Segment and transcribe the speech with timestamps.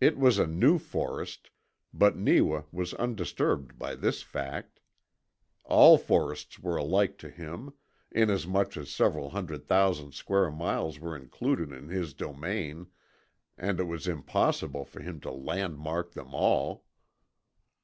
[0.00, 1.50] It was a new forest,
[1.94, 4.80] but Neewa was undisturbed by this fact.
[5.62, 7.72] All forests were alike to him,
[8.10, 12.88] inasmuch as several hundred thousand square miles were included in his domain
[13.56, 16.84] and it was impossible for him to landmark them all.